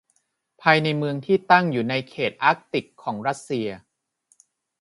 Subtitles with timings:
[0.61, 3.67] ภายในเมืองที่ตั้งอยู่ในเขตอาร์กติกของรัสเซีย